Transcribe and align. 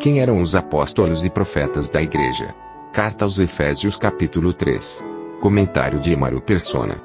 Quem 0.00 0.18
eram 0.18 0.40
os 0.40 0.54
apóstolos 0.54 1.26
e 1.26 1.30
profetas 1.30 1.90
da 1.90 2.00
igreja? 2.00 2.54
Carta 2.90 3.26
aos 3.26 3.38
Efésios 3.38 3.96
capítulo 3.96 4.54
3. 4.54 5.04
Comentário 5.42 6.00
de 6.00 6.10
Emaro 6.10 6.40
Persona. 6.40 6.98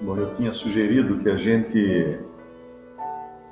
Bom, 0.00 0.16
eu 0.16 0.32
tinha 0.32 0.54
sugerido 0.54 1.18
que 1.18 1.28
a 1.28 1.36
gente 1.36 2.18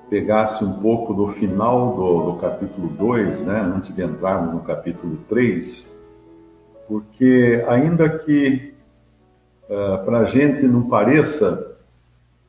pegasse 0.09 0.65
um 0.65 0.81
pouco 0.81 1.13
do 1.13 1.29
final 1.29 1.95
do, 1.95 2.33
do 2.33 2.39
capítulo 2.39 2.89
2, 2.89 3.43
né, 3.43 3.61
antes 3.61 3.95
de 3.95 4.03
entrarmos 4.03 4.55
no 4.55 4.61
capítulo 4.61 5.19
3, 5.29 5.93
porque 6.89 7.63
ainda 7.69 8.09
que 8.09 8.73
uh, 9.65 10.03
para 10.07 10.21
a 10.21 10.25
gente 10.25 10.67
não 10.67 10.89
pareça 10.89 11.77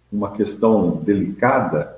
uma 0.10 0.32
questão 0.32 1.02
delicada, 1.04 1.91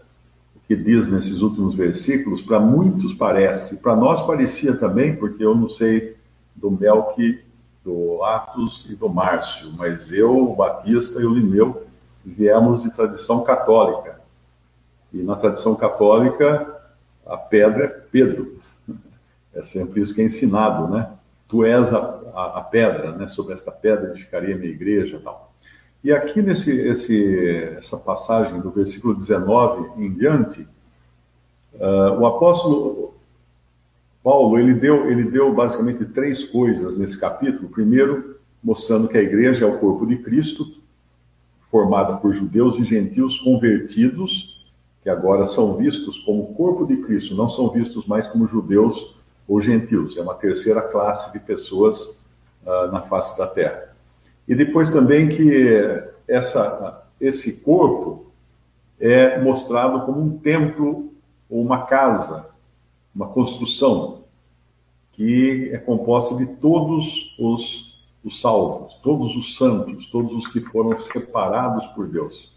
que 0.74 0.84
diz 0.84 1.08
nesses 1.08 1.42
últimos 1.42 1.76
versículos, 1.76 2.42
para 2.42 2.60
muitos 2.60 3.14
parece, 3.14 3.78
para 3.78 3.96
nós 3.96 4.24
parecia 4.24 4.76
também, 4.76 5.16
porque 5.16 5.46
eu 5.46 5.54
não 5.54 5.70
sei 5.70 6.18
do 6.56 6.72
Melque, 6.72 7.44
do 7.84 8.24
Atos 8.24 8.84
e 8.90 8.96
do 8.96 9.08
Márcio, 9.08 9.72
mas 9.78 10.12
eu, 10.12 10.36
o 10.36 10.56
Batista 10.56 11.22
e 11.22 11.26
o 11.26 11.34
Lineu 11.34 11.86
viemos 12.26 12.82
de 12.82 12.92
tradição 12.92 13.44
católica. 13.44 14.20
E 15.14 15.22
na 15.22 15.36
tradição 15.36 15.76
católica, 15.76 16.76
a 17.24 17.38
pedra 17.38 17.86
é 17.86 17.88
Pedro. 17.88 18.58
É 19.56 19.62
sempre 19.62 20.02
isso 20.02 20.16
que 20.16 20.22
é 20.24 20.26
ensinado, 20.26 20.92
né? 20.92 21.12
Tu 21.48 21.64
és 21.64 21.94
a, 21.94 22.00
a, 22.34 22.58
a 22.58 22.62
pedra, 22.62 23.12
né? 23.12 23.28
Sobre 23.28 23.54
esta 23.54 23.72
pedra 23.72 24.10
edificaria 24.10 24.58
minha 24.58 24.72
igreja 24.72 25.22
tal. 25.24 25.43
E 26.04 26.12
aqui 26.12 26.42
nesse 26.42 26.72
esse, 26.72 27.74
essa 27.78 27.98
passagem 27.98 28.60
do 28.60 28.70
versículo 28.70 29.16
19 29.16 30.04
em 30.04 30.12
diante, 30.14 30.68
uh, 31.76 32.20
o 32.20 32.26
apóstolo 32.26 33.14
Paulo 34.22 34.60
ele 34.60 34.74
deu 34.74 35.10
ele 35.10 35.24
deu 35.24 35.54
basicamente 35.54 36.04
três 36.06 36.44
coisas 36.44 36.98
nesse 36.98 37.18
capítulo. 37.18 37.70
Primeiro, 37.70 38.38
mostrando 38.62 39.08
que 39.08 39.18
a 39.18 39.22
igreja 39.22 39.66
é 39.66 39.68
o 39.68 39.80
corpo 39.80 40.06
de 40.06 40.18
Cristo, 40.18 40.66
formada 41.72 42.18
por 42.18 42.34
judeus 42.34 42.76
e 42.78 42.84
gentios 42.84 43.40
convertidos, 43.40 44.62
que 45.02 45.10
agora 45.10 45.46
são 45.46 45.78
vistos 45.78 46.18
como 46.20 46.54
corpo 46.54 46.86
de 46.86 46.98
Cristo, 46.98 47.34
não 47.34 47.50
são 47.50 47.70
vistos 47.70 48.06
mais 48.06 48.28
como 48.28 48.46
judeus 48.46 49.16
ou 49.48 49.62
gentios. 49.62 50.18
É 50.18 50.22
uma 50.22 50.36
terceira 50.36 50.82
classe 50.82 51.32
de 51.32 51.40
pessoas 51.40 52.24
uh, 52.66 52.92
na 52.92 53.02
face 53.02 53.38
da 53.38 53.48
terra. 53.48 53.93
E 54.48 54.56
depois 54.56 54.92
também 54.92 55.28
que 55.28 56.04
essa, 56.28 57.06
esse 57.20 57.62
corpo 57.62 58.32
é 59.00 59.40
mostrado 59.40 60.06
como 60.06 60.22
um 60.22 60.38
templo 60.38 61.14
ou 61.50 61.62
uma 61.62 61.86
casa, 61.86 62.50
uma 63.14 63.28
construção, 63.28 64.24
que 65.12 65.70
é 65.72 65.78
composta 65.78 66.36
de 66.36 66.46
todos 66.56 67.36
os, 67.40 68.02
os 68.24 68.42
salvos, 68.42 68.96
todos 69.04 69.36
os 69.36 69.56
santos, 69.56 70.08
todos 70.08 70.34
os 70.34 70.48
que 70.48 70.60
foram 70.62 70.98
separados 70.98 71.86
por 71.88 72.08
Deus. 72.08 72.52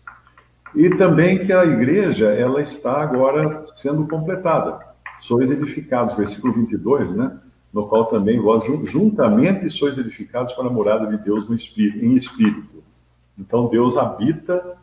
E 0.75 0.91
também 0.91 1.44
que 1.44 1.53
a 1.53 1.65
igreja 1.65 2.28
ela 2.32 2.61
está 2.61 3.03
agora 3.03 3.62
sendo 3.65 4.06
completada. 4.09 4.87
Sois 5.21 5.50
edificados, 5.50 6.15
versículo 6.15 6.55
22, 6.55 7.15
né? 7.15 7.38
No 7.76 7.87
qual 7.87 8.06
também 8.06 8.41
vós 8.41 8.64
juntamente 8.84 9.69
sois 9.69 9.98
edificados 9.98 10.54
para 10.54 10.66
a 10.66 10.72
morada 10.72 11.06
de 11.06 11.22
Deus 11.22 11.47
espírito, 11.50 12.03
em 12.03 12.14
espírito. 12.14 12.82
Então 13.38 13.69
Deus 13.69 13.98
habita 13.98 14.78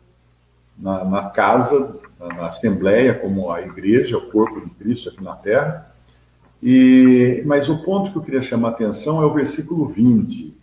na, 0.78 1.04
na, 1.04 1.28
casa, 1.28 1.96
na 2.20 2.46
assembleia, 2.46 3.12
como 3.12 3.50
a 3.50 3.62
igreja, 3.62 4.16
o 4.16 4.30
corpo 4.30 4.60
de 4.60 4.70
Cristo 4.76 5.08
aqui 5.08 5.24
na 5.24 5.34
terra. 5.34 5.92
E, 6.62 7.42
mas 7.44 7.68
o 7.68 7.82
ponto 7.82 8.12
que 8.12 8.18
eu 8.18 8.22
queria 8.22 8.42
chamar 8.42 8.68
a 8.68 8.70
atenção 8.70 9.20
é 9.20 9.26
o 9.26 9.34
versículo 9.34 9.88
20. 9.88 10.56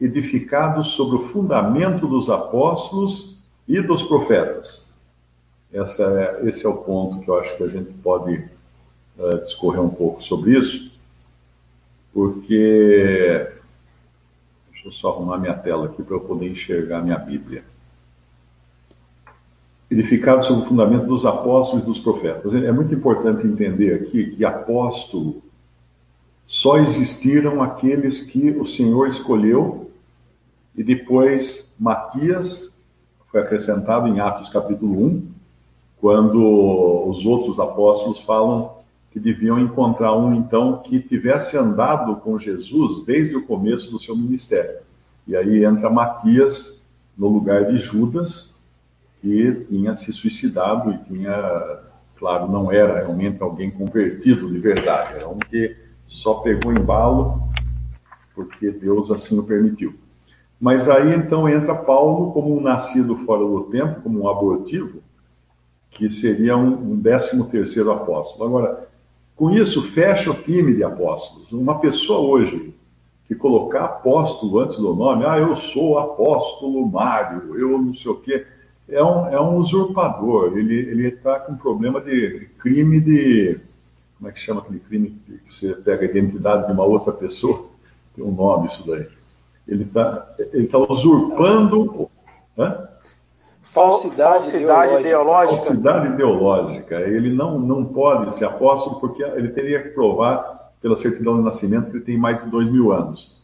Edificados 0.00 0.90
sobre 0.92 1.16
o 1.16 1.26
fundamento 1.26 2.06
dos 2.06 2.30
apóstolos 2.30 3.36
e 3.66 3.80
dos 3.80 4.04
profetas. 4.04 4.88
É, 5.72 5.82
esse 6.46 6.64
é 6.64 6.68
o 6.68 6.76
ponto 6.84 7.18
que 7.18 7.28
eu 7.28 7.40
acho 7.40 7.56
que 7.56 7.64
a 7.64 7.68
gente 7.68 7.92
pode 7.94 8.57
uh, 9.18 9.38
discorrer 9.42 9.82
um 9.82 9.90
pouco 9.90 10.22
sobre 10.22 10.58
isso, 10.58 10.90
porque. 12.12 13.48
Deixa 14.72 14.88
eu 14.88 14.92
só 14.92 15.08
arrumar 15.10 15.38
minha 15.38 15.54
tela 15.54 15.86
aqui 15.86 16.02
para 16.02 16.14
eu 16.14 16.20
poder 16.20 16.48
enxergar 16.48 17.02
minha 17.02 17.18
Bíblia. 17.18 17.64
Edificado 19.90 20.44
sobre 20.44 20.64
o 20.64 20.66
fundamento 20.66 21.06
dos 21.06 21.26
apóstolos 21.26 21.82
e 21.82 21.86
dos 21.86 21.98
profetas. 21.98 22.54
É 22.54 22.70
muito 22.70 22.94
importante 22.94 23.46
entender 23.46 23.94
aqui 23.94 24.30
que 24.30 24.44
apóstolo 24.44 25.42
só 26.44 26.78
existiram 26.78 27.62
aqueles 27.62 28.20
que 28.20 28.50
o 28.50 28.64
Senhor 28.64 29.06
escolheu 29.06 29.90
e 30.74 30.84
depois 30.84 31.74
Matias 31.78 32.80
foi 33.30 33.40
acrescentado 33.40 34.08
em 34.08 34.20
Atos 34.20 34.48
capítulo 34.48 35.04
1, 35.06 35.28
quando 36.00 37.08
os 37.08 37.26
outros 37.26 37.58
apóstolos 37.58 38.20
falam 38.20 38.77
que 39.10 39.18
deviam 39.18 39.58
encontrar 39.58 40.14
um, 40.14 40.34
então, 40.34 40.78
que 40.82 41.00
tivesse 41.00 41.56
andado 41.56 42.16
com 42.16 42.38
Jesus 42.38 43.04
desde 43.04 43.36
o 43.36 43.46
começo 43.46 43.90
do 43.90 43.98
seu 43.98 44.16
ministério. 44.16 44.80
E 45.26 45.36
aí 45.36 45.64
entra 45.64 45.90
Matias 45.90 46.82
no 47.16 47.28
lugar 47.28 47.66
de 47.66 47.78
Judas, 47.78 48.54
que 49.20 49.66
tinha 49.68 49.96
se 49.96 50.12
suicidado 50.12 50.92
e 50.92 50.98
tinha, 50.98 51.80
claro, 52.16 52.50
não 52.50 52.70
era 52.70 52.98
realmente 52.98 53.42
alguém 53.42 53.70
convertido 53.70 54.48
de 54.48 54.58
verdade, 54.58 55.14
era 55.14 55.28
um 55.28 55.38
que 55.38 55.76
só 56.06 56.34
pegou 56.34 56.72
embalo 56.72 57.48
porque 58.38 58.70
Deus 58.70 59.10
assim 59.10 59.36
o 59.36 59.42
permitiu. 59.42 59.96
Mas 60.60 60.88
aí 60.88 61.12
então 61.12 61.48
entra 61.48 61.74
Paulo 61.74 62.32
como 62.32 62.56
um 62.56 62.60
nascido 62.60 63.16
fora 63.18 63.44
do 63.44 63.64
tempo, 63.64 64.00
como 64.00 64.22
um 64.22 64.28
abortivo, 64.28 65.02
que 65.90 66.08
seria 66.08 66.56
um, 66.56 66.92
um 66.92 66.96
décimo 66.96 67.48
terceiro 67.48 67.90
apóstolo. 67.90 68.44
Agora, 68.44 68.87
com 69.38 69.50
isso, 69.50 69.80
fecha 69.80 70.32
o 70.32 70.34
time 70.34 70.74
de 70.74 70.82
apóstolos. 70.82 71.52
Uma 71.52 71.78
pessoa 71.78 72.18
hoje 72.18 72.74
que 73.24 73.36
colocar 73.36 73.84
apóstolo 73.84 74.58
antes 74.58 74.76
do 74.76 74.92
nome, 74.94 75.24
ah, 75.24 75.38
eu 75.38 75.54
sou 75.54 75.96
apóstolo 75.96 76.84
Mário, 76.84 77.56
eu 77.56 77.78
não 77.78 77.94
sei 77.94 78.10
o 78.10 78.16
quê, 78.16 78.44
é 78.88 79.02
um, 79.04 79.28
é 79.28 79.40
um 79.40 79.58
usurpador. 79.58 80.58
Ele 80.58 81.06
está 81.06 81.38
com 81.38 81.54
problema 81.54 82.00
de 82.00 82.48
crime 82.58 83.00
de. 83.00 83.60
Como 84.16 84.28
é 84.28 84.32
que 84.32 84.40
chama 84.40 84.60
aquele 84.60 84.80
crime 84.80 85.16
que 85.26 85.52
você 85.52 85.72
pega 85.74 86.04
a 86.04 86.10
identidade 86.10 86.66
de 86.66 86.72
uma 86.72 86.84
outra 86.84 87.12
pessoa? 87.12 87.66
Tem 88.16 88.24
um 88.24 88.32
nome 88.32 88.66
isso 88.66 88.84
daí. 88.84 89.06
Ele 89.68 89.84
está 89.84 90.34
ele 90.52 90.66
tá 90.66 90.78
usurpando. 90.78 92.10
Hã? 92.58 92.88
Falsidade, 93.78 94.32
falsidade 94.32 95.00
ideológica. 95.00 95.60
Falsidade 95.60 96.08
ideológica. 96.14 97.00
Ele 97.00 97.30
não, 97.30 97.58
não 97.58 97.84
pode 97.84 98.32
ser 98.34 98.44
apóstolo 98.44 98.98
porque 99.00 99.22
ele 99.22 99.48
teria 99.48 99.82
que 99.82 99.90
provar 99.90 100.72
pela 100.80 100.96
certidão 100.96 101.36
de 101.36 101.42
nascimento 101.42 101.90
que 101.90 101.96
ele 101.96 102.04
tem 102.04 102.18
mais 102.18 102.42
de 102.42 102.50
dois 102.50 102.70
mil 102.70 102.92
anos 102.92 103.36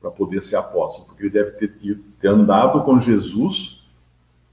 para 0.00 0.10
poder 0.10 0.42
ser 0.42 0.56
apóstolo, 0.56 1.06
porque 1.06 1.24
ele 1.24 1.30
deve 1.30 1.52
ter, 1.52 1.76
tido, 1.76 2.02
ter 2.20 2.28
andado 2.28 2.82
com 2.84 3.00
Jesus, 3.00 3.82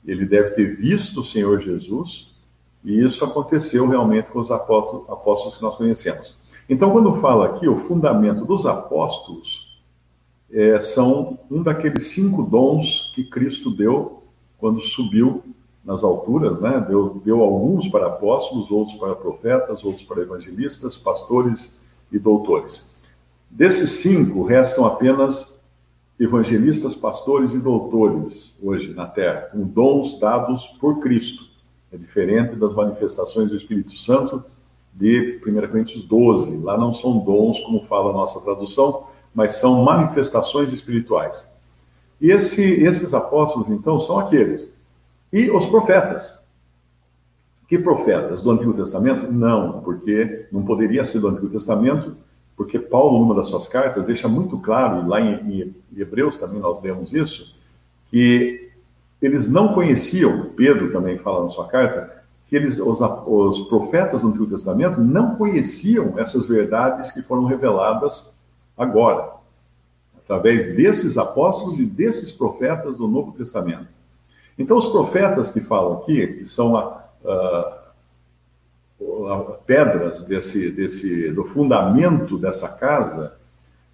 ele 0.05 0.25
deve 0.25 0.51
ter 0.51 0.75
visto 0.75 1.21
o 1.21 1.25
Senhor 1.25 1.59
Jesus, 1.59 2.33
e 2.83 2.99
isso 2.99 3.23
aconteceu 3.23 3.88
realmente 3.88 4.31
com 4.31 4.39
os 4.39 4.51
apóstolos, 4.51 5.07
apóstolos 5.09 5.55
que 5.55 5.61
nós 5.61 5.75
conhecemos. 5.75 6.35
Então, 6.67 6.91
quando 6.91 7.13
fala 7.15 7.45
aqui 7.45 7.67
o 7.67 7.77
fundamento 7.77 8.43
dos 8.43 8.65
apóstolos, 8.65 9.79
é, 10.51 10.79
são 10.79 11.39
um 11.49 11.61
daqueles 11.61 12.07
cinco 12.07 12.43
dons 12.43 13.11
que 13.13 13.23
Cristo 13.23 13.69
deu 13.69 14.23
quando 14.57 14.81
subiu 14.81 15.43
nas 15.83 16.03
alturas, 16.03 16.59
né? 16.59 16.83
Deu, 16.87 17.21
deu 17.23 17.41
alguns 17.41 17.87
para 17.87 18.07
apóstolos, 18.07 18.71
outros 18.71 18.97
para 18.97 19.15
profetas, 19.15 19.83
outros 19.83 20.03
para 20.03 20.21
evangelistas, 20.21 20.97
pastores 20.97 21.79
e 22.11 22.17
doutores. 22.17 22.93
Desses 23.49 23.91
cinco, 23.91 24.43
restam 24.43 24.85
apenas 24.85 25.59
evangelistas, 26.19 26.95
pastores 26.95 27.53
e 27.53 27.59
doutores 27.59 28.57
hoje 28.63 28.93
na 28.93 29.05
Terra, 29.05 29.49
com 29.51 29.63
dons 29.63 30.19
dados 30.19 30.65
por 30.79 30.99
Cristo. 30.99 31.43
É 31.91 31.97
diferente 31.97 32.55
das 32.55 32.73
manifestações 32.73 33.51
do 33.51 33.57
Espírito 33.57 33.97
Santo 33.97 34.43
de 34.93 35.41
1 35.45 35.67
Coríntios 35.67 36.03
12. 36.05 36.57
Lá 36.57 36.77
não 36.77 36.93
são 36.93 37.19
dons, 37.19 37.59
como 37.59 37.85
fala 37.85 38.09
a 38.09 38.13
nossa 38.13 38.41
tradução, 38.41 39.07
mas 39.33 39.53
são 39.53 39.83
manifestações 39.83 40.71
espirituais. 40.71 41.53
Esse, 42.21 42.62
esses 42.83 43.13
apóstolos, 43.13 43.69
então, 43.69 44.00
são 44.00 44.19
aqueles. 44.19 44.75
E 45.31 45.50
os 45.51 45.65
profetas. 45.65 46.39
Que 47.67 47.79
profetas? 47.79 48.41
Do 48.41 48.51
Antigo 48.51 48.73
Testamento? 48.73 49.31
Não, 49.31 49.81
porque 49.81 50.47
não 50.51 50.63
poderia 50.63 51.03
ser 51.03 51.19
do 51.19 51.27
Antigo 51.27 51.50
Testamento, 51.50 52.15
porque 52.56 52.79
Paulo, 52.79 53.19
numa 53.19 53.35
das 53.35 53.47
suas 53.47 53.67
cartas, 53.67 54.06
deixa 54.06 54.27
muito 54.27 54.57
claro, 54.59 55.03
e 55.03 55.07
lá 55.07 55.19
em, 55.19 55.75
em 55.94 56.00
Hebreus 56.00 56.38
também 56.38 56.59
nós 56.59 56.81
lemos 56.81 57.12
isso, 57.12 57.53
que 58.09 58.71
eles 59.21 59.50
não 59.50 59.73
conheciam, 59.73 60.51
Pedro 60.56 60.91
também 60.91 61.17
fala 61.17 61.44
na 61.44 61.50
sua 61.50 61.67
carta, 61.67 62.23
que 62.47 62.56
eles, 62.56 62.79
os, 62.79 63.01
os 63.01 63.67
profetas 63.67 64.21
do 64.21 64.27
Antigo 64.27 64.45
Testamento 64.45 65.01
não 65.01 65.35
conheciam 65.35 66.17
essas 66.17 66.47
verdades 66.47 67.12
que 67.12 67.23
foram 67.23 67.45
reveladas 67.45 68.38
agora, 68.77 69.33
através 70.25 70.75
desses 70.75 71.18
apóstolos 71.18 71.80
e 71.80 71.86
desses 71.86 72.31
profetas 72.31 72.98
do 72.98 73.07
Novo 73.07 73.31
Testamento. 73.31 73.88
Então, 74.57 74.77
os 74.77 74.88
profetas 74.88 75.51
que 75.51 75.60
falam 75.60 76.00
aqui, 76.00 76.25
que 76.27 76.45
são 76.45 76.75
a, 76.75 77.04
a, 77.24 77.92
a, 79.00 79.39
pedras 79.66 80.25
desse, 80.25 80.72
desse, 80.72 81.30
do 81.31 81.44
fundamento 81.45 82.38
dessa 82.38 82.68
casa, 82.69 83.36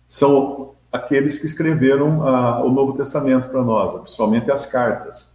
são 0.07 0.71
aqueles 0.91 1.37
que 1.37 1.45
escreveram 1.45 2.19
o 2.65 2.69
Novo 2.69 2.93
Testamento 2.93 3.49
para 3.49 3.63
nós, 3.63 4.01
principalmente 4.01 4.51
as 4.51 4.65
cartas. 4.65 5.33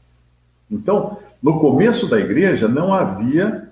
Então, 0.71 1.19
no 1.43 1.59
começo 1.61 2.09
da 2.09 2.19
igreja 2.19 2.69
não 2.69 2.93
havia 2.93 3.66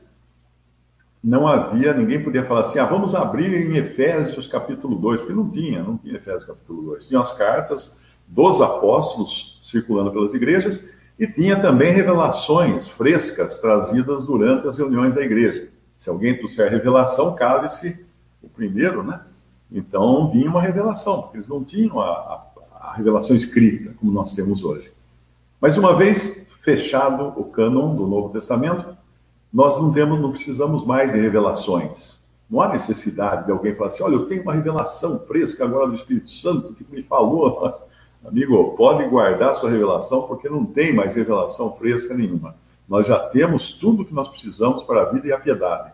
não 1.25 1.49
havia, 1.49 1.95
ninguém 1.95 2.23
podia 2.23 2.45
falar 2.45 2.61
assim, 2.61 2.79
ah, 2.79 2.85
vamos 2.85 3.15
abrir 3.15 3.55
em 3.55 3.77
Efésios 3.79 4.47
capítulo 4.47 4.95
2, 4.97 5.21
porque 5.21 5.33
não 5.33 5.49
tinha, 5.49 5.83
não 5.83 5.97
tinha 5.97 6.17
Efésios 6.17 6.45
capítulo 6.45 6.83
2. 6.83 7.07
Tinha 7.07 7.19
as 7.19 7.33
cartas 7.33 7.99
dos 8.29 8.61
apóstolos 8.61 9.59
circulando 9.63 10.13
pelas 10.13 10.35
igrejas 10.35 10.91
e 11.19 11.27
tinha 11.27 11.59
também 11.59 11.95
revelações 11.95 12.89
frescas 12.89 13.59
trazidas 13.59 14.27
durante 14.27 14.69
as 14.69 14.77
reuniões 14.77 15.15
da 15.15 15.23
igreja. 15.23 15.71
Se 15.97 16.11
alguém 16.11 16.37
trouxer 16.37 16.71
revelação, 16.71 17.35
cale-se 17.35 18.07
o 18.43 18.49
primeiro, 18.49 19.03
né? 19.03 19.23
Então 19.73 20.31
vinha 20.31 20.51
uma 20.51 20.61
revelação, 20.61 21.23
porque 21.23 21.39
eles 21.39 21.49
não 21.49 21.65
tinham 21.65 22.01
a, 22.01 22.07
a, 22.11 22.47
a 22.89 22.93
revelação 22.93 23.35
escrita, 23.35 23.95
como 23.99 24.13
nós 24.13 24.35
temos 24.35 24.63
hoje. 24.63 24.93
Mas 25.59 25.79
uma 25.79 25.97
vez 25.97 26.47
fechado 26.61 27.33
o 27.35 27.45
cânon 27.45 27.97
do 27.97 28.07
Novo 28.07 28.29
Testamento, 28.29 28.95
nós 29.55 29.81
não 29.81 29.93
temos, 29.93 30.21
não 30.21 30.33
precisamos 30.33 30.85
mais 30.85 31.13
de 31.13 31.21
revelações. 31.21 32.25
Não 32.51 32.61
há 32.61 32.69
necessidade 32.69 33.47
de 33.47 33.53
alguém 33.53 33.73
falar 33.73 33.87
assim, 33.87 34.03
olha, 34.03 34.15
eu 34.15 34.27
tenho 34.27 34.43
uma 34.43 34.53
revelação 34.53 35.21
fresca 35.21 35.65
agora 35.65 35.87
do 35.87 35.95
Espírito 35.95 36.29
Santo 36.29 36.75
que 36.75 36.85
me 36.91 37.05
falou. 37.05 37.73
Amigo, 38.27 38.75
pode 38.77 39.09
guardar 39.09 39.55
sua 39.55 39.71
revelação, 39.71 40.23
porque 40.23 40.49
não 40.49 40.65
tem 40.65 40.93
mais 40.93 41.15
revelação 41.15 41.73
fresca 41.77 42.15
nenhuma. 42.15 42.57
Nós 42.89 43.07
já 43.07 43.17
temos 43.29 43.71
tudo 43.71 44.03
o 44.03 44.05
que 44.05 44.13
nós 44.13 44.29
precisamos 44.29 44.83
para 44.83 45.03
a 45.03 45.05
vida 45.05 45.29
e 45.29 45.33
a 45.33 45.39
piedade. 45.39 45.93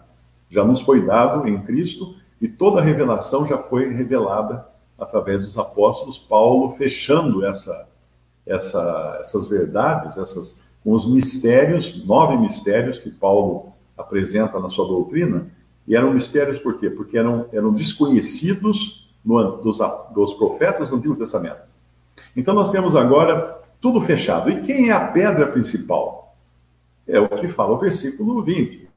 Já 0.49 0.65
nos 0.65 0.81
foi 0.81 1.05
dado 1.05 1.47
em 1.47 1.61
Cristo 1.61 2.15
e 2.41 2.49
toda 2.49 2.81
a 2.81 2.85
revelação 2.85 3.47
já 3.47 3.59
foi 3.59 3.93
revelada 3.93 4.67
através 4.99 5.45
dos 5.45 5.59
apóstolos, 5.59 6.19
Paulo 6.19 6.77
fechando 6.77 7.45
essa, 7.45 7.87
essa, 8.47 9.19
essas 9.21 9.47
verdades, 9.47 10.17
essas, 10.17 10.61
com 10.83 10.93
os 10.93 11.07
mistérios, 11.07 12.05
nove 12.07 12.37
mistérios 12.37 12.99
que 12.99 13.11
Paulo 13.11 13.73
apresenta 13.97 14.59
na 14.59 14.69
sua 14.69 14.87
doutrina, 14.87 15.47
e 15.87 15.95
eram 15.95 16.13
mistérios 16.13 16.59
por 16.59 16.79
quê? 16.79 16.89
Porque 16.89 17.19
eram, 17.19 17.47
eram 17.53 17.73
desconhecidos 17.73 19.11
no, 19.25 19.57
dos, 19.59 19.79
dos 20.15 20.35
profetas 20.35 20.89
do 20.89 20.97
Antigo 20.97 21.17
Testamento. 21.17 21.61
Então 22.37 22.55
nós 22.55 22.71
temos 22.71 22.95
agora 22.97 23.61
tudo 23.81 24.01
fechado. 24.01 24.51
E 24.51 24.61
quem 24.61 24.91
é 24.91 24.93
a 24.93 25.09
pedra 25.09 25.47
principal? 25.47 26.37
É 27.07 27.19
o 27.19 27.29
que 27.29 27.49
fala 27.49 27.73
o 27.73 27.79
versículo 27.79 28.43
20, 28.43 28.89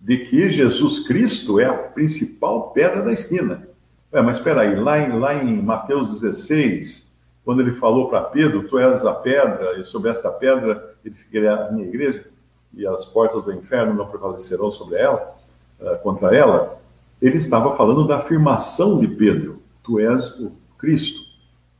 de 0.00 0.18
que 0.18 0.50
Jesus 0.50 1.00
Cristo 1.00 1.58
é 1.58 1.64
a 1.64 1.74
principal 1.74 2.70
pedra 2.70 3.02
da 3.02 3.12
esquina. 3.12 3.66
É, 4.12 4.20
mas 4.20 4.38
espera 4.38 4.62
aí, 4.62 4.74
lá 4.74 4.98
em, 4.98 5.18
lá 5.18 5.34
em 5.34 5.62
Mateus 5.62 6.20
16, 6.20 7.16
quando 7.44 7.60
ele 7.60 7.72
falou 7.72 8.08
para 8.08 8.22
Pedro: 8.22 8.68
Tu 8.68 8.78
és 8.78 9.04
a 9.04 9.14
pedra, 9.14 9.78
e 9.78 9.84
sobre 9.84 10.10
esta 10.10 10.30
pedra 10.30 10.87
edificarei 11.08 11.48
a 11.48 11.72
minha 11.72 11.86
igreja, 11.86 12.26
e 12.74 12.86
as 12.86 13.04
portas 13.04 13.42
do 13.42 13.52
inferno 13.52 13.94
não 13.94 14.08
prevalecerão 14.08 14.70
sobre 14.70 14.98
ela, 14.98 15.36
uh, 15.80 15.98
contra 16.02 16.34
ela. 16.34 16.78
Ele 17.20 17.36
estava 17.36 17.76
falando 17.76 18.06
da 18.06 18.18
afirmação 18.18 19.00
de 19.00 19.08
Pedro: 19.08 19.60
Tu 19.82 19.98
és 19.98 20.38
o 20.38 20.56
Cristo, 20.78 21.20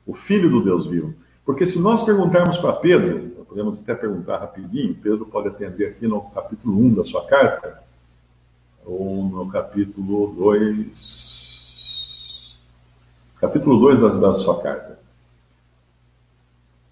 o 0.06 0.14
Filho 0.14 0.50
do 0.50 0.62
Deus 0.62 0.86
vivo. 0.86 1.14
Porque 1.44 1.64
se 1.64 1.80
nós 1.80 2.02
perguntarmos 2.02 2.58
para 2.58 2.75
Pedro, 2.75 3.28
podemos 3.48 3.80
até 3.80 3.94
perguntar 3.94 4.38
rapidinho, 4.38 4.94
Pedro 4.94 5.25
pode 5.25 5.48
atender 5.48 5.86
aqui 5.86 6.06
no 6.06 6.20
capítulo 6.30 6.78
1 6.78 6.94
da 6.94 7.04
sua 7.04 7.25
carta, 7.25 7.82
ou 8.84 9.25
no 9.25 9.48
capítulo 9.48 10.34
2. 10.36 12.56
Capítulo 13.40 13.80
2 13.80 14.00
da, 14.00 14.08
da 14.08 14.34
sua 14.34 14.60
carta. 14.60 14.98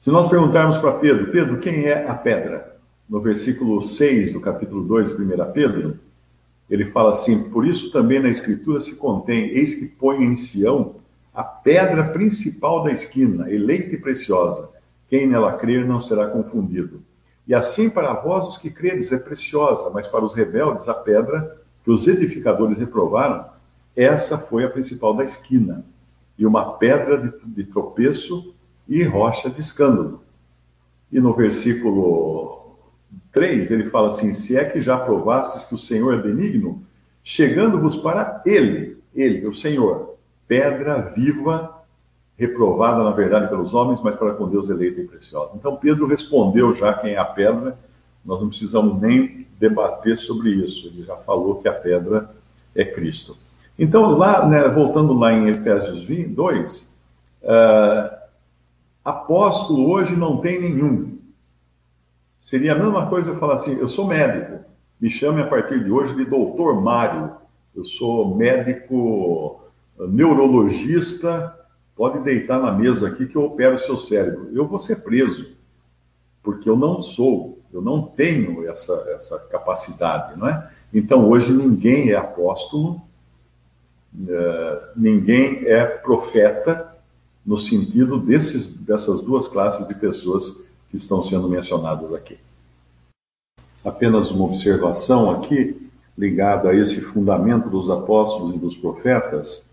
Se 0.06 0.12
nós 0.12 0.28
perguntarmos 0.28 0.78
para 0.78 0.92
Pedro, 0.92 1.32
Pedro, 1.32 1.58
quem 1.58 1.86
é 1.86 2.08
a 2.08 2.14
pedra? 2.14 2.76
No 3.10 3.20
versículo 3.20 3.82
6 3.82 4.32
do 4.32 4.40
capítulo 4.40 4.84
2 4.84 5.16
de 5.16 5.20
1 5.20 5.50
Pedro, 5.50 5.98
ele 6.70 6.84
fala 6.92 7.10
assim: 7.10 7.50
Por 7.50 7.66
isso 7.66 7.90
também 7.90 8.20
na 8.20 8.28
Escritura 8.28 8.80
se 8.80 8.94
contém: 8.94 9.48
Eis 9.48 9.74
que 9.74 9.86
põe 9.86 10.22
em 10.22 10.36
Sião 10.36 10.94
a 11.34 11.42
pedra 11.42 12.04
principal 12.10 12.84
da 12.84 12.92
esquina, 12.92 13.52
eleita 13.52 13.96
e 13.96 14.00
preciosa. 14.00 14.70
Quem 15.10 15.26
nela 15.26 15.54
crer 15.54 15.84
não 15.84 15.98
será 15.98 16.28
confundido. 16.28 17.02
E 17.44 17.52
assim 17.52 17.90
para 17.90 18.14
vós 18.14 18.46
os 18.46 18.58
que 18.58 18.70
credes 18.70 19.10
é 19.10 19.18
preciosa, 19.18 19.90
mas 19.90 20.06
para 20.06 20.24
os 20.24 20.34
rebeldes 20.34 20.88
a 20.88 20.94
pedra 20.94 21.60
que 21.82 21.90
os 21.90 22.06
edificadores 22.06 22.78
reprovaram, 22.78 23.44
essa 23.96 24.38
foi 24.38 24.62
a 24.62 24.70
principal 24.70 25.14
da 25.14 25.24
esquina, 25.24 25.84
e 26.38 26.46
uma 26.46 26.74
pedra 26.74 27.18
de, 27.18 27.44
de 27.44 27.64
tropeço 27.64 28.54
e 28.88 29.02
rocha 29.02 29.50
de 29.50 29.60
escândalo. 29.60 30.22
E 31.10 31.20
no 31.20 31.34
versículo 31.34 32.76
3 33.32 33.70
ele 33.70 33.90
fala 33.90 34.08
assim: 34.08 34.32
Se 34.32 34.56
é 34.56 34.64
que 34.64 34.80
já 34.80 34.98
provastes 34.98 35.64
que 35.64 35.74
o 35.74 35.78
Senhor 35.78 36.14
é 36.14 36.18
benigno, 36.18 36.82
chegando-vos 37.22 37.96
para 37.96 38.42
Ele, 38.44 38.98
Ele, 39.14 39.46
o 39.46 39.54
Senhor, 39.54 40.16
pedra 40.46 41.12
viva, 41.14 41.82
reprovada 42.36 43.02
na 43.02 43.12
verdade 43.12 43.48
pelos 43.48 43.72
homens, 43.74 44.00
mas 44.02 44.16
para 44.16 44.34
com 44.34 44.48
Deus 44.48 44.68
eleita 44.68 45.00
e 45.00 45.06
preciosa. 45.06 45.52
Então 45.54 45.76
Pedro 45.76 46.06
respondeu 46.06 46.74
já 46.74 46.92
quem 46.94 47.12
é 47.12 47.18
a 47.18 47.24
pedra, 47.24 47.78
nós 48.24 48.40
não 48.40 48.48
precisamos 48.48 49.00
nem 49.00 49.46
debater 49.58 50.18
sobre 50.18 50.50
isso, 50.50 50.88
ele 50.88 51.04
já 51.04 51.16
falou 51.16 51.56
que 51.56 51.68
a 51.68 51.72
pedra 51.72 52.28
é 52.74 52.84
Cristo. 52.84 53.36
Então, 53.78 54.10
lá, 54.16 54.46
né, 54.46 54.68
voltando 54.68 55.12
lá 55.12 55.32
em 55.32 55.48
Efésios 55.48 56.06
2, 56.06 56.94
uh, 57.42 58.25
Apóstolo 59.06 59.88
hoje 59.88 60.16
não 60.16 60.38
tem 60.38 60.60
nenhum. 60.60 61.18
Seria 62.40 62.72
a 62.72 62.74
mesma 62.74 63.06
coisa 63.06 63.30
eu 63.30 63.36
falar 63.36 63.54
assim: 63.54 63.78
eu 63.78 63.86
sou 63.86 64.04
médico, 64.04 64.64
me 65.00 65.08
chame 65.08 65.40
a 65.40 65.46
partir 65.46 65.84
de 65.84 65.92
hoje 65.92 66.12
de 66.16 66.24
doutor 66.24 66.82
Mário. 66.82 67.30
Eu 67.72 67.84
sou 67.84 68.34
médico 68.34 69.60
eh, 70.00 70.08
neurologista, 70.08 71.56
pode 71.94 72.18
deitar 72.18 72.60
na 72.60 72.72
mesa 72.72 73.06
aqui 73.06 73.26
que 73.26 73.36
eu 73.36 73.44
opero 73.44 73.76
o 73.76 73.78
seu 73.78 73.96
cérebro. 73.96 74.50
Eu 74.52 74.66
vou 74.66 74.76
ser 74.78 75.04
preso, 75.04 75.54
porque 76.42 76.68
eu 76.68 76.76
não 76.76 77.00
sou, 77.00 77.60
eu 77.72 77.80
não 77.80 78.02
tenho 78.02 78.68
essa, 78.68 78.92
essa 79.14 79.38
capacidade, 79.38 80.36
não 80.36 80.48
é? 80.48 80.68
Então 80.92 81.28
hoje 81.28 81.52
ninguém 81.52 82.10
é 82.10 82.16
apóstolo, 82.16 83.00
uh, 84.18 84.88
ninguém 84.96 85.64
é 85.64 85.86
profeta, 85.86 86.95
no 87.46 87.56
sentido 87.56 88.18
desses, 88.18 88.66
dessas 88.66 89.22
duas 89.22 89.46
classes 89.46 89.86
de 89.86 89.94
pessoas 89.94 90.64
que 90.90 90.96
estão 90.96 91.22
sendo 91.22 91.48
mencionadas 91.48 92.12
aqui. 92.12 92.38
Apenas 93.84 94.30
uma 94.32 94.46
observação 94.46 95.30
aqui, 95.30 95.88
ligada 96.18 96.70
a 96.70 96.74
esse 96.74 97.00
fundamento 97.00 97.70
dos 97.70 97.88
apóstolos 97.88 98.54
e 98.56 98.58
dos 98.58 98.74
profetas. 98.74 99.68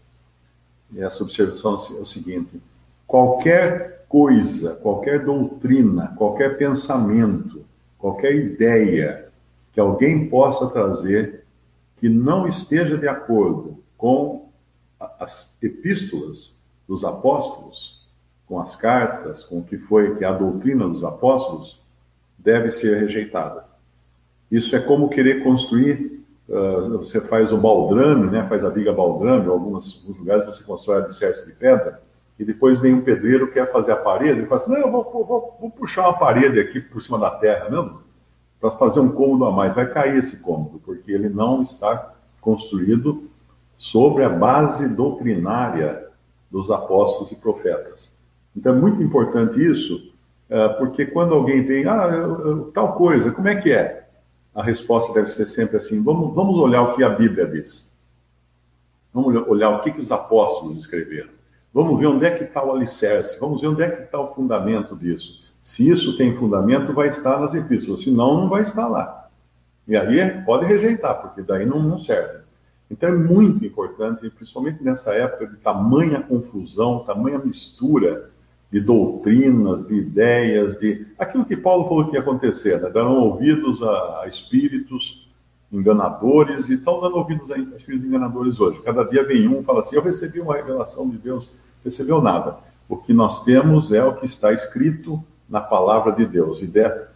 Essa 0.95 1.23
observação 1.23 1.73
é 1.97 2.01
o 2.01 2.05
seguinte: 2.05 2.61
qualquer 3.07 4.05
coisa, 4.07 4.75
qualquer 4.75 5.25
doutrina, 5.25 6.13
qualquer 6.15 6.57
pensamento, 6.57 7.65
qualquer 7.97 8.35
ideia 8.35 9.29
que 9.71 9.79
alguém 9.79 10.29
possa 10.29 10.69
trazer 10.69 11.43
que 11.97 12.07
não 12.07 12.47
esteja 12.47 12.97
de 12.97 13.07
acordo 13.07 13.79
com 13.97 14.49
as 15.19 15.57
epístolas 15.63 16.62
dos 16.93 17.03
apóstolos, 17.03 17.99
com 18.47 18.59
as 18.59 18.75
cartas, 18.75 19.43
com 19.43 19.59
o 19.59 19.63
que 19.63 19.79
foi 19.79 20.15
que 20.15 20.23
a 20.23 20.31
doutrina 20.31 20.87
dos 20.87 21.03
apóstolos, 21.03 21.81
deve 22.37 22.69
ser 22.69 22.99
rejeitada. 22.99 23.65
Isso 24.51 24.75
é 24.75 24.79
como 24.79 25.09
querer 25.09 25.43
construir. 25.43 26.23
Uh, 26.47 26.99
você 26.99 27.19
faz 27.19 27.51
o 27.51 27.57
baldrame, 27.57 28.29
né? 28.29 28.45
faz 28.45 28.63
a 28.63 28.69
viga 28.69 28.93
baldrame, 28.93 29.47
em 29.47 29.49
alguns, 29.49 30.05
lugares 30.07 30.45
você 30.45 30.63
constrói 30.63 31.01
alicerce 31.01 31.47
de 31.47 31.53
pedra, 31.53 31.99
e 32.37 32.45
depois 32.45 32.77
vem 32.77 32.93
um 32.93 33.01
pedreiro 33.01 33.47
que 33.47 33.53
quer 33.53 33.71
fazer 33.71 33.93
a 33.93 33.95
parede, 33.95 34.41
e 34.41 34.45
fala 34.45 34.61
assim: 34.61 34.71
Não, 34.71 34.79
eu 34.79 34.91
vou, 34.91 35.03
vou, 35.03 35.57
vou 35.59 35.71
puxar 35.71 36.03
uma 36.03 36.19
parede 36.19 36.59
aqui 36.59 36.79
por 36.79 37.01
cima 37.01 37.17
da 37.17 37.31
terra, 37.31 37.69
não, 37.69 38.01
para 38.59 38.71
fazer 38.71 38.99
um 38.99 39.09
cômodo 39.09 39.45
a 39.45 39.51
mais. 39.51 39.73
Vai 39.73 39.89
cair 39.89 40.19
esse 40.19 40.37
cômodo, 40.41 40.79
porque 40.85 41.11
ele 41.11 41.29
não 41.29 41.61
está 41.61 42.13
construído 42.39 43.23
sobre 43.77 44.23
a 44.23 44.29
base 44.29 44.93
doutrinária 44.93 46.02
dos 46.53 46.69
apóstolos 46.69 47.31
e 47.31 47.35
profetas. 47.35 48.15
Então 48.55 48.75
é 48.75 48.77
muito 48.79 49.01
importante 49.01 49.59
isso, 49.59 50.13
é, 50.47 50.69
porque 50.69 51.07
quando 51.07 51.33
alguém 51.33 51.63
vem, 51.63 51.87
ah, 51.87 52.07
tal 52.71 52.93
coisa, 52.93 53.31
como 53.31 53.47
é 53.47 53.55
que 53.55 53.71
é? 53.71 54.07
A 54.53 54.61
resposta 54.61 55.11
deve 55.11 55.29
ser 55.29 55.47
sempre 55.47 55.77
assim: 55.77 56.03
vamos, 56.03 56.35
vamos 56.35 56.55
olhar 56.59 56.83
o 56.83 56.95
que 56.95 57.03
a 57.03 57.09
Bíblia 57.09 57.47
diz. 57.47 57.91
Vamos 59.11 59.35
olhar 59.47 59.71
o 59.71 59.79
que, 59.79 59.91
que 59.91 59.99
os 59.99 60.11
apóstolos 60.11 60.77
escreveram. 60.77 61.29
Vamos 61.73 61.99
ver 61.99 62.05
onde 62.05 62.25
é 62.25 62.29
que 62.29 62.43
está 62.43 62.63
o 62.63 62.71
alicerce, 62.71 63.39
vamos 63.39 63.59
ver 63.59 63.67
onde 63.67 63.81
é 63.81 63.89
que 63.89 64.03
está 64.03 64.19
o 64.19 64.33
fundamento 64.35 64.95
disso. 64.95 65.41
Se 65.59 65.89
isso 65.89 66.15
tem 66.17 66.35
fundamento, 66.35 66.93
vai 66.93 67.07
estar 67.07 67.39
nas 67.39 67.55
epístolas, 67.55 68.03
senão 68.03 68.41
não 68.41 68.49
vai 68.49 68.61
estar 68.61 68.87
lá. 68.87 69.27
E 69.87 69.95
aí 69.95 70.43
pode 70.43 70.65
rejeitar, 70.65 71.19
porque 71.19 71.41
daí 71.41 71.65
não, 71.65 71.81
não 71.81 71.99
serve. 71.99 72.43
Então 72.93 73.09
é 73.09 73.11
muito 73.11 73.65
importante, 73.65 74.29
principalmente 74.29 74.83
nessa 74.83 75.13
época 75.13 75.47
de 75.47 75.57
tamanha 75.57 76.21
confusão, 76.21 76.99
tamanha 76.99 77.39
mistura 77.39 78.29
de 78.71 78.79
doutrinas, 78.79 79.87
de 79.87 79.95
ideias, 79.95 80.79
de 80.79 81.07
aquilo 81.17 81.43
que 81.43 81.57
Paulo 81.57 81.87
falou 81.89 82.07
que 82.07 82.15
ia 82.15 82.19
acontecer, 82.19 82.79
né? 82.79 83.01
ouvidos 83.01 83.81
a, 83.81 84.25
espíritos 84.27 85.27
enganadores 85.71 86.69
e 86.69 86.75
estão 86.75 87.01
dando 87.01 87.17
ouvidos 87.17 87.51
a 87.51 87.57
espíritos 87.57 88.05
enganadores 88.05 88.59
hoje. 88.59 88.79
Cada 88.83 89.03
dia 89.03 89.25
vem 89.25 89.47
um 89.47 89.61
e 89.61 89.63
fala 89.63 89.79
assim: 89.79 89.95
Eu 89.95 90.03
recebi 90.03 90.39
uma 90.39 90.55
revelação 90.55 91.09
de 91.09 91.17
Deus, 91.17 91.51
recebeu 91.83 92.21
nada. 92.21 92.57
O 92.87 92.97
que 92.97 93.11
nós 93.11 93.43
temos 93.43 93.91
é 93.91 94.03
o 94.03 94.13
que 94.17 94.27
está 94.27 94.53
escrito 94.53 95.23
na 95.49 95.61
palavra 95.61 96.11
de 96.11 96.27
Deus. 96.27 96.61
E 96.61 96.71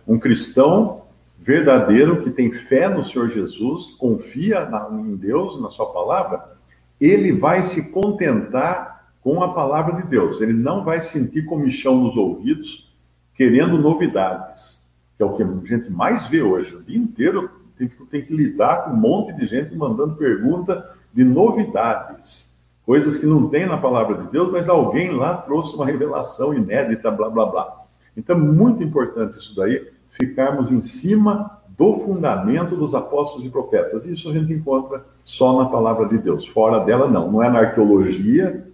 um 0.07 0.17
cristão 0.17 1.03
verdadeiro 1.39 2.23
que 2.23 2.29
tem 2.29 2.51
fé 2.51 2.89
no 2.89 3.05
Senhor 3.05 3.29
Jesus, 3.29 3.91
confia 3.97 4.65
na, 4.65 4.89
em 4.91 5.15
Deus, 5.15 5.61
na 5.61 5.69
Sua 5.69 5.91
palavra, 5.91 6.57
ele 6.99 7.31
vai 7.31 7.63
se 7.63 7.91
contentar 7.91 9.11
com 9.21 9.43
a 9.43 9.53
palavra 9.53 10.01
de 10.01 10.07
Deus. 10.07 10.41
Ele 10.41 10.53
não 10.53 10.83
vai 10.83 11.01
sentir 11.01 11.45
comichão 11.45 11.97
nos 11.97 12.15
ouvidos, 12.15 12.91
querendo 13.35 13.77
novidades, 13.77 14.89
que 15.15 15.23
é 15.23 15.25
o 15.25 15.33
que 15.33 15.43
a 15.43 15.47
gente 15.65 15.91
mais 15.91 16.27
vê 16.27 16.41
hoje. 16.41 16.75
O 16.75 16.81
dia 16.81 16.97
inteiro 16.97 17.49
tem, 17.77 17.87
tem 18.09 18.25
que 18.25 18.33
lidar 18.33 18.85
com 18.85 18.91
um 18.91 18.95
monte 18.95 19.33
de 19.33 19.45
gente 19.47 19.75
mandando 19.75 20.15
pergunta 20.15 20.91
de 21.13 21.23
novidades, 21.23 22.57
coisas 22.85 23.17
que 23.17 23.25
não 23.25 23.49
tem 23.49 23.65
na 23.65 23.77
palavra 23.77 24.23
de 24.23 24.31
Deus, 24.31 24.51
mas 24.51 24.69
alguém 24.69 25.11
lá 25.11 25.37
trouxe 25.37 25.75
uma 25.75 25.85
revelação 25.85 26.53
inédita, 26.53 27.11
blá 27.11 27.29
blá 27.29 27.45
blá. 27.45 27.83
Então, 28.15 28.35
é 28.35 28.39
muito 28.39 28.81
importante 28.81 29.37
isso 29.37 29.55
daí 29.55 29.87
ficarmos 30.19 30.71
em 30.71 30.81
cima 30.81 31.57
do 31.77 31.93
fundamento 31.99 32.75
dos 32.75 32.95
apóstolos 32.95 33.45
e 33.45 33.49
profetas. 33.49 34.05
Isso 34.05 34.29
a 34.29 34.33
gente 34.33 34.51
encontra 34.51 35.05
só 35.23 35.61
na 35.61 35.69
palavra 35.69 36.07
de 36.07 36.17
Deus. 36.17 36.47
Fora 36.47 36.79
dela, 36.83 37.07
não. 37.07 37.31
Não 37.31 37.43
é 37.43 37.49
na 37.49 37.59
arqueologia, 37.59 38.67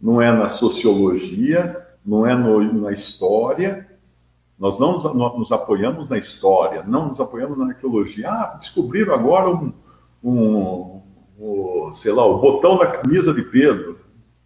não 0.00 0.20
é 0.20 0.30
na 0.30 0.48
sociologia, 0.50 1.82
não 2.04 2.26
é 2.26 2.34
no, 2.34 2.82
na 2.82 2.92
história. 2.92 3.88
Nós 4.58 4.78
não 4.78 4.98
nos, 5.14 5.50
apoiamos 5.50 6.08
na 6.08 6.18
história, 6.18 6.84
não 6.86 7.08
nos 7.08 7.18
apoiamos 7.18 7.58
na 7.58 7.68
arqueologia. 7.68 8.28
Ah, 8.28 8.56
descobriram 8.58 9.14
agora 9.14 9.50
um, 9.50 9.72
um, 10.22 11.00
um 11.40 11.92
sei 11.94 12.12
lá, 12.12 12.26
o 12.26 12.38
botão 12.38 12.76
da 12.76 12.86
camisa 12.86 13.32
de 13.32 13.42
Pedro. 13.42 13.98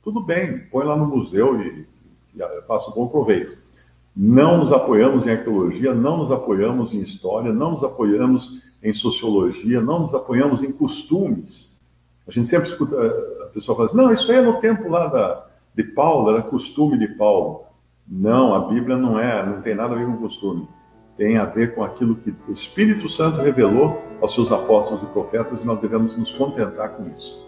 Tudo 0.02 0.23
bem, 0.23 0.61
põe 0.71 0.87
lá 0.87 0.97
no 0.97 1.07
museu 1.07 1.61
e, 1.61 1.87
e 2.35 2.62
faça 2.66 2.90
um 2.90 2.95
bom 2.95 3.09
proveito 3.09 3.57
não 4.20 4.58
nos 4.58 4.72
apoiamos 4.72 5.28
em 5.28 5.30
arqueologia, 5.30 5.94
não 5.94 6.16
nos 6.16 6.32
apoiamos 6.32 6.92
em 6.92 7.00
história, 7.00 7.52
não 7.52 7.70
nos 7.70 7.84
apoiamos 7.84 8.60
em 8.82 8.92
sociologia, 8.92 9.80
não 9.80 10.00
nos 10.00 10.12
apoiamos 10.12 10.60
em 10.60 10.72
costumes. 10.72 11.72
A 12.26 12.32
gente 12.32 12.48
sempre 12.48 12.68
escuta 12.68 12.96
a 13.42 13.46
pessoa 13.46 13.76
falar 13.76 13.87
assim, 13.87 13.96
não, 13.96 14.12
isso 14.12 14.28
aí 14.32 14.38
é 14.38 14.42
no 14.42 14.58
tempo 14.58 14.88
lá 14.88 15.06
da, 15.06 15.46
de 15.72 15.84
Paulo, 15.84 16.32
era 16.32 16.42
costume 16.42 16.98
de 16.98 17.06
Paulo. 17.14 17.62
Não, 18.08 18.56
a 18.56 18.66
Bíblia 18.66 18.96
não 18.96 19.20
é, 19.20 19.46
não 19.46 19.62
tem 19.62 19.76
nada 19.76 19.94
a 19.94 19.98
ver 19.98 20.06
com 20.06 20.16
costume. 20.16 20.66
Tem 21.16 21.37
a 21.37 21.44
ver 21.44 21.76
com 21.76 21.84
aquilo 21.84 22.16
que 22.16 22.34
o 22.48 22.52
Espírito 22.52 23.08
Santo 23.08 23.40
revelou 23.40 24.02
aos 24.20 24.34
seus 24.34 24.50
apóstolos 24.50 25.04
e 25.04 25.06
profetas 25.06 25.62
e 25.62 25.66
nós 25.66 25.80
devemos 25.80 26.16
nos 26.16 26.32
contentar 26.32 26.96
com 26.96 27.08
isso. 27.14 27.47